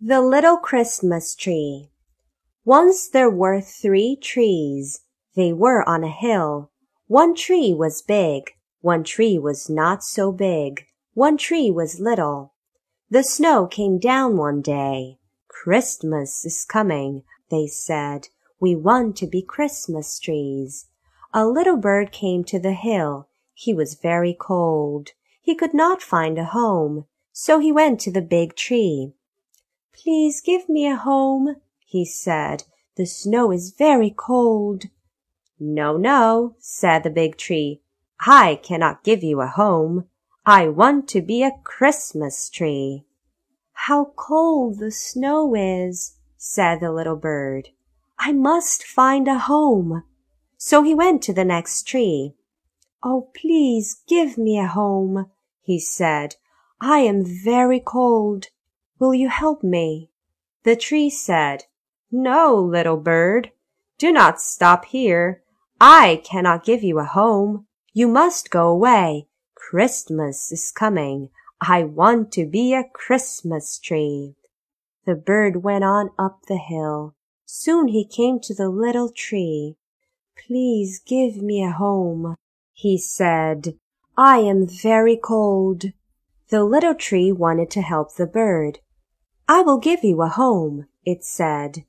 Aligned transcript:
The 0.00 0.20
Little 0.20 0.58
Christmas 0.58 1.34
Tree 1.34 1.90
Once 2.64 3.08
there 3.08 3.28
were 3.28 3.60
three 3.60 4.14
trees. 4.14 5.00
They 5.34 5.52
were 5.52 5.86
on 5.88 6.04
a 6.04 6.08
hill. 6.08 6.70
One 7.08 7.34
tree 7.34 7.74
was 7.74 8.00
big. 8.00 8.52
One 8.80 9.02
tree 9.02 9.40
was 9.40 9.68
not 9.68 10.04
so 10.04 10.30
big. 10.30 10.86
One 11.14 11.36
tree 11.36 11.72
was 11.72 11.98
little. 11.98 12.54
The 13.10 13.24
snow 13.24 13.66
came 13.66 13.98
down 13.98 14.36
one 14.36 14.62
day. 14.62 15.18
Christmas 15.48 16.44
is 16.44 16.64
coming, 16.64 17.24
they 17.50 17.66
said. 17.66 18.28
We 18.60 18.76
want 18.76 19.16
to 19.16 19.26
be 19.26 19.42
Christmas 19.42 20.20
trees. 20.20 20.86
A 21.34 21.44
little 21.44 21.76
bird 21.76 22.12
came 22.12 22.44
to 22.44 22.60
the 22.60 22.74
hill. 22.74 23.30
He 23.52 23.74
was 23.74 23.98
very 24.00 24.36
cold. 24.38 25.10
He 25.42 25.56
could 25.56 25.74
not 25.74 26.02
find 26.02 26.38
a 26.38 26.44
home, 26.44 27.06
so 27.32 27.58
he 27.58 27.72
went 27.72 27.98
to 28.02 28.12
the 28.12 28.22
big 28.22 28.54
tree. 28.54 29.14
Please 30.02 30.40
give 30.40 30.68
me 30.68 30.86
a 30.86 30.94
home, 30.94 31.56
he 31.84 32.04
said. 32.04 32.62
The 32.96 33.04
snow 33.04 33.50
is 33.50 33.74
very 33.76 34.10
cold. 34.16 34.84
No, 35.58 35.96
no, 35.96 36.54
said 36.60 37.02
the 37.02 37.10
big 37.10 37.36
tree. 37.36 37.80
I 38.20 38.60
cannot 38.62 39.02
give 39.02 39.24
you 39.24 39.40
a 39.40 39.48
home. 39.48 40.04
I 40.46 40.68
want 40.68 41.08
to 41.08 41.20
be 41.20 41.42
a 41.42 41.58
Christmas 41.64 42.48
tree. 42.48 43.06
How 43.72 44.12
cold 44.14 44.78
the 44.78 44.92
snow 44.92 45.56
is, 45.56 46.16
said 46.36 46.78
the 46.78 46.92
little 46.92 47.16
bird. 47.16 47.70
I 48.20 48.32
must 48.32 48.84
find 48.84 49.26
a 49.26 49.38
home. 49.38 50.04
So 50.56 50.84
he 50.84 50.94
went 50.94 51.22
to 51.24 51.32
the 51.32 51.44
next 51.44 51.88
tree. 51.88 52.34
Oh, 53.02 53.30
please 53.34 54.00
give 54.06 54.38
me 54.38 54.58
a 54.58 54.68
home, 54.68 55.30
he 55.60 55.80
said. 55.80 56.36
I 56.80 56.98
am 57.00 57.24
very 57.24 57.80
cold. 57.80 58.46
Will 58.98 59.14
you 59.14 59.28
help 59.28 59.62
me? 59.62 60.10
The 60.64 60.74
tree 60.74 61.08
said, 61.08 61.66
No, 62.10 62.56
little 62.56 62.96
bird. 62.96 63.52
Do 63.96 64.10
not 64.10 64.40
stop 64.40 64.86
here. 64.86 65.42
I 65.80 66.20
cannot 66.24 66.64
give 66.64 66.82
you 66.82 66.98
a 66.98 67.04
home. 67.04 67.66
You 67.92 68.08
must 68.08 68.50
go 68.50 68.68
away. 68.68 69.28
Christmas 69.54 70.50
is 70.50 70.72
coming. 70.72 71.30
I 71.60 71.84
want 71.84 72.32
to 72.32 72.46
be 72.46 72.74
a 72.74 72.84
Christmas 72.92 73.78
tree. 73.78 74.34
The 75.06 75.14
bird 75.14 75.62
went 75.62 75.84
on 75.84 76.10
up 76.18 76.46
the 76.46 76.58
hill. 76.58 77.14
Soon 77.46 77.88
he 77.88 78.04
came 78.04 78.40
to 78.40 78.54
the 78.54 78.68
little 78.68 79.10
tree. 79.10 79.76
Please 80.46 81.00
give 81.06 81.40
me 81.40 81.62
a 81.62 81.70
home, 81.70 82.34
he 82.72 82.98
said. 82.98 83.78
I 84.16 84.38
am 84.38 84.66
very 84.66 85.16
cold. 85.16 85.84
The 86.48 86.64
little 86.64 86.94
tree 86.94 87.30
wanted 87.30 87.70
to 87.70 87.82
help 87.82 88.16
the 88.16 88.26
bird. 88.26 88.80
I 89.50 89.62
will 89.62 89.78
give 89.78 90.04
you 90.04 90.20
a 90.20 90.28
home, 90.28 90.88
it 91.06 91.24
said. 91.24 91.84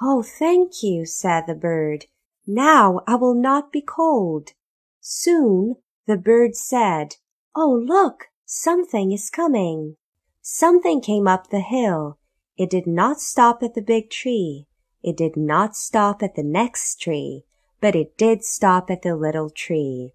Oh, 0.00 0.22
thank 0.22 0.84
you, 0.84 1.04
said 1.04 1.48
the 1.48 1.54
bird. 1.56 2.06
Now 2.46 3.00
I 3.04 3.16
will 3.16 3.34
not 3.34 3.72
be 3.72 3.80
cold. 3.80 4.52
Soon 5.00 5.74
the 6.06 6.16
bird 6.16 6.54
said, 6.54 7.16
Oh, 7.56 7.72
look, 7.84 8.28
something 8.46 9.10
is 9.10 9.28
coming. 9.28 9.96
Something 10.40 11.00
came 11.00 11.26
up 11.26 11.50
the 11.50 11.60
hill. 11.60 12.18
It 12.56 12.70
did 12.70 12.86
not 12.86 13.20
stop 13.20 13.64
at 13.64 13.74
the 13.74 13.82
big 13.82 14.08
tree. 14.08 14.68
It 15.02 15.16
did 15.16 15.36
not 15.36 15.74
stop 15.74 16.22
at 16.22 16.36
the 16.36 16.44
next 16.44 17.00
tree, 17.00 17.44
but 17.80 17.96
it 17.96 18.16
did 18.16 18.44
stop 18.44 18.88
at 18.88 19.02
the 19.02 19.16
little 19.16 19.50
tree. 19.50 20.12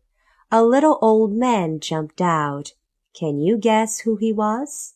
A 0.49 0.63
little 0.63 0.97
old 1.01 1.33
man 1.33 1.81
jumped 1.81 2.21
out. 2.21 2.73
Can 3.13 3.39
you 3.39 3.57
guess 3.57 3.99
who 3.99 4.15
he 4.15 4.31
was? 4.31 4.95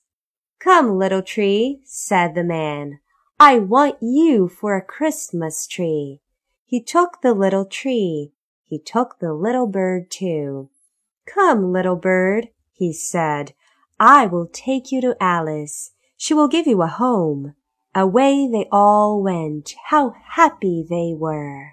Come, 0.64 0.98
little 0.98 1.22
tree, 1.22 1.82
said 1.84 2.36
the 2.36 2.44
man. 2.44 3.00
I 3.38 3.60
want 3.60 3.98
you 4.02 4.48
for 4.48 4.78
a 4.78 4.82
Christmas 4.82 5.68
tree. 5.68 6.22
He 6.66 6.82
took 6.82 7.22
the 7.22 7.34
little 7.34 7.66
tree. 7.66 8.32
He 8.64 8.80
took 8.80 9.20
the 9.20 9.34
little 9.34 9.68
bird 9.68 10.10
too. 10.10 10.70
Come, 11.26 11.74
little 11.74 11.98
bird, 11.98 12.48
he 12.72 12.94
said. 12.94 13.54
I 14.00 14.26
will 14.26 14.48
take 14.48 14.90
you 14.90 15.02
to 15.02 15.18
Alice. 15.20 15.92
She 16.16 16.34
will 16.34 16.48
give 16.48 16.66
you 16.66 16.82
a 16.82 16.88
home. 16.88 17.56
Away 17.94 18.48
they 18.48 18.70
all 18.72 19.22
went. 19.22 19.76
How 19.88 20.16
happy 20.28 20.86
they 20.90 21.14
were. 21.14 21.73